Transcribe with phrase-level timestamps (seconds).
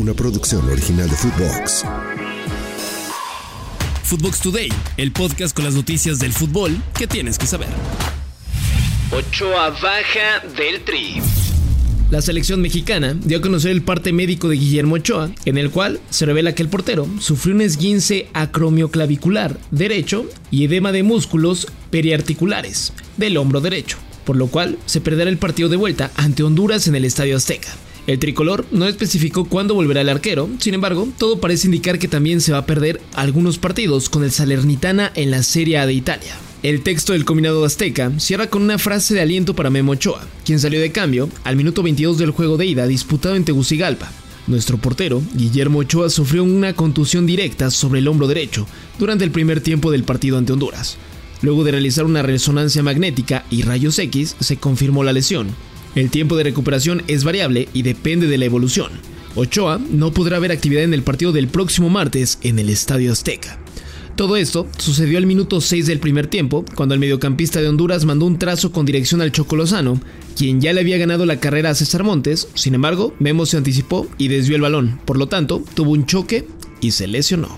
[0.00, 1.84] una producción original de Footbox.
[4.02, 7.68] Footbox Today, el podcast con las noticias del fútbol que tienes que saber.
[9.12, 11.20] Ochoa baja del tri.
[12.10, 16.00] La selección mexicana dio a conocer el parte médico de Guillermo Ochoa, en el cual
[16.08, 22.94] se revela que el portero sufrió un esguince acromioclavicular derecho y edema de músculos periarticulares
[23.18, 26.94] del hombro derecho, por lo cual se perderá el partido de vuelta ante Honduras en
[26.94, 27.68] el Estadio Azteca.
[28.06, 32.40] El tricolor no especificó cuándo volverá el arquero, sin embargo, todo parece indicar que también
[32.40, 36.34] se va a perder algunos partidos con el Salernitana en la Serie A de Italia.
[36.62, 40.60] El texto del combinado azteca cierra con una frase de aliento para Memo Ochoa, quien
[40.60, 44.12] salió de cambio al minuto 22 del juego de ida disputado en Tegucigalpa.
[44.46, 48.66] Nuestro portero, Guillermo Ochoa, sufrió una contusión directa sobre el hombro derecho
[48.98, 50.98] durante el primer tiempo del partido ante Honduras.
[51.42, 55.48] Luego de realizar una resonancia magnética y rayos X, se confirmó la lesión,
[55.94, 58.92] el tiempo de recuperación es variable y depende de la evolución.
[59.34, 63.58] Ochoa no podrá ver actividad en el partido del próximo martes en el Estadio Azteca.
[64.16, 68.26] Todo esto sucedió al minuto 6 del primer tiempo, cuando el mediocampista de Honduras mandó
[68.26, 70.00] un trazo con dirección al Chocolozano,
[70.36, 74.06] quien ya le había ganado la carrera a César Montes, sin embargo, Memo se anticipó
[74.18, 76.46] y desvió el balón, por lo tanto, tuvo un choque
[76.80, 77.56] y se lesionó.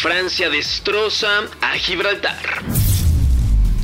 [0.00, 1.28] Francia destroza
[1.60, 2.36] a Gibraltar.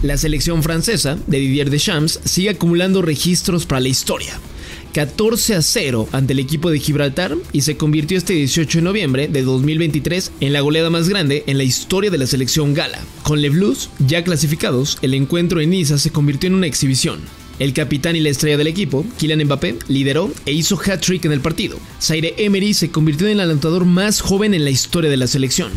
[0.03, 4.33] La selección francesa de Didier Deschamps sigue acumulando registros para la historia.
[4.95, 9.28] 14 a 0 ante el equipo de Gibraltar y se convirtió este 18 de noviembre
[9.28, 12.98] de 2023 en la goleada más grande en la historia de la selección gala.
[13.23, 17.20] Con Le Blues ya clasificados, el encuentro en Niza se convirtió en una exhibición.
[17.61, 21.41] El capitán y la estrella del equipo, Kylian Mbappé, lideró e hizo hat-trick en el
[21.41, 21.78] partido.
[22.00, 25.70] Zaire Emery se convirtió en el anotador más joven en la historia de la selección.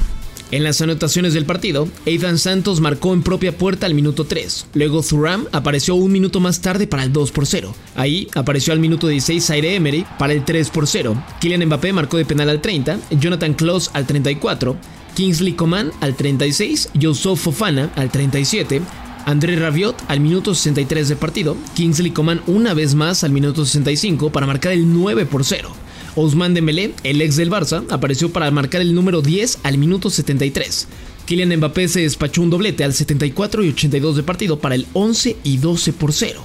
[0.51, 4.67] En las anotaciones del partido, Ethan Santos marcó en propia puerta al minuto 3.
[4.75, 7.73] Luego Thuram apareció un minuto más tarde para el 2 por 0.
[7.95, 11.21] Ahí apareció al minuto 16 Zaire Emery para el 3 por 0.
[11.41, 14.77] Kylian Mbappé marcó de penal al 30, Jonathan Klaus al 34,
[15.15, 18.81] Kingsley Coman al 36, Yusuf Fofana al 37,
[19.25, 24.29] André Rabiot al minuto 63 de partido, Kingsley Coman una vez más al minuto 65
[24.31, 25.84] para marcar el 9 por 0.
[26.15, 30.87] Ousmane Dembélé, el ex del Barça, apareció para marcar el número 10 al minuto 73.
[31.25, 35.37] Kylian Mbappé se despachó un doblete al 74 y 82 de partido para el 11
[35.43, 36.41] y 12 por 0.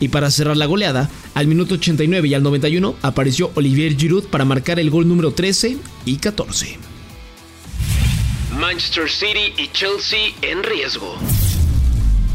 [0.00, 4.44] Y para cerrar la goleada, al minuto 89 y al 91 apareció Olivier Giroud para
[4.44, 6.78] marcar el gol número 13 y 14.
[8.58, 11.16] Manchester City y Chelsea en riesgo.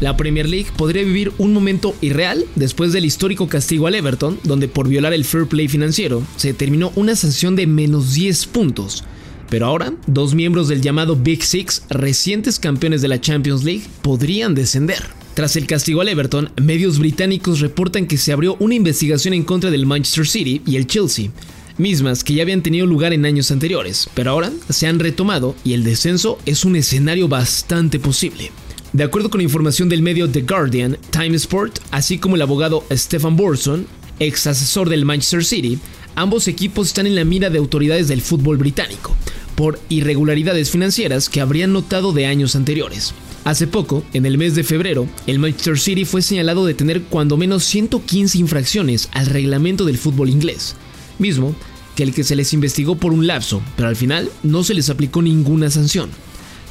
[0.00, 4.66] La Premier League podría vivir un momento irreal después del histórico castigo al Everton, donde
[4.66, 9.04] por violar el fair play financiero se determinó una sanción de menos 10 puntos.
[9.50, 14.54] Pero ahora, dos miembros del llamado Big Six, recientes campeones de la Champions League, podrían
[14.54, 15.02] descender.
[15.34, 19.70] Tras el castigo al Everton, medios británicos reportan que se abrió una investigación en contra
[19.70, 21.30] del Manchester City y el Chelsea,
[21.76, 25.74] mismas que ya habían tenido lugar en años anteriores, pero ahora se han retomado y
[25.74, 28.50] el descenso es un escenario bastante posible.
[28.92, 33.36] De acuerdo con información del medio The Guardian, Time Sport, así como el abogado Stefan
[33.36, 33.86] Borson,
[34.18, 35.78] ex asesor del Manchester City,
[36.16, 39.14] ambos equipos están en la mira de autoridades del fútbol británico
[39.54, 43.14] por irregularidades financieras que habrían notado de años anteriores.
[43.44, 47.36] Hace poco, en el mes de febrero, el Manchester City fue señalado de tener cuando
[47.36, 50.74] menos 115 infracciones al reglamento del fútbol inglés,
[51.20, 51.54] mismo
[51.94, 54.90] que el que se les investigó por un lapso, pero al final no se les
[54.90, 56.10] aplicó ninguna sanción.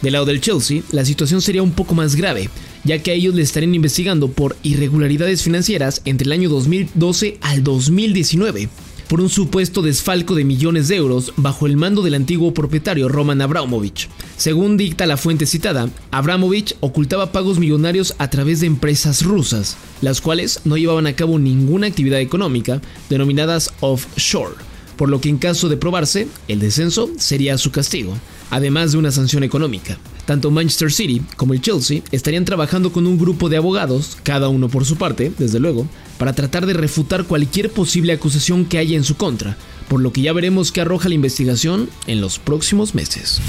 [0.02, 2.50] Del lado del Chelsea, la situación sería un poco más grave,
[2.86, 7.64] ya que a ellos le estarían investigando por irregularidades financieras entre el año 2012 al
[7.66, 8.70] 2019,
[9.10, 13.42] por un supuesto desfalco de millones de euros bajo el mando del antiguo propietario Roman
[13.42, 14.08] Abramovich.
[14.38, 20.22] Según dicta la fuente citada, Abramovich ocultaba pagos millonarios a través de empresas rusas, las
[20.22, 24.54] cuales no llevaban a cabo ninguna actividad económica, denominadas offshore,
[25.00, 28.16] por lo que en caso de probarse, el descenso sería su castigo
[28.50, 29.98] además de una sanción económica.
[30.26, 34.70] Tanto Manchester City como el Chelsea estarían trabajando con un grupo de abogados, cada uno
[34.70, 35.88] por su parte, desde luego,
[36.18, 40.22] para tratar de refutar cualquier posible acusación que haya en su contra, por lo que
[40.22, 43.42] ya veremos qué arroja la investigación en los próximos meses.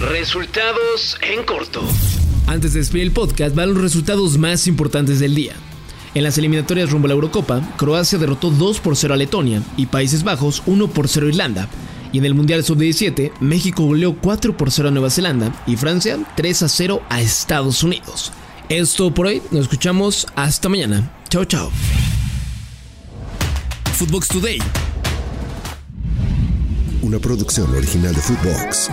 [0.00, 1.82] Resultados en corto.
[2.46, 5.54] Antes de despedir el podcast, van los resultados más importantes del día.
[6.14, 9.86] En las eliminatorias rumbo a la Eurocopa, Croacia derrotó 2 por 0 a Letonia y
[9.86, 11.68] Países Bajos 1 por 0 a Irlanda,
[12.12, 16.18] y en el Mundial Sub-17, México goleó 4 por 0 a Nueva Zelanda y Francia
[16.36, 18.30] 3 a 0 a Estados Unidos.
[18.68, 21.10] Esto por hoy, nos escuchamos hasta mañana.
[21.30, 21.70] Chao, chao.
[23.94, 24.58] Footbox Today.
[27.00, 28.90] Una producción original de Footbox.